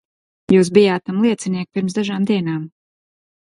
[0.53, 2.67] Jūs bijāt tam liecinieki pirms dažām dienām.